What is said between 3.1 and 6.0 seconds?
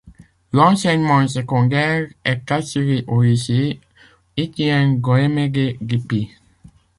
lycée Etienne Goyémédé